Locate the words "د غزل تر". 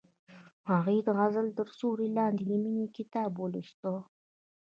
1.03-1.67